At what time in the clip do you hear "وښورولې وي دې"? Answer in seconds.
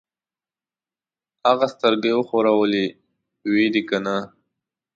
2.15-3.81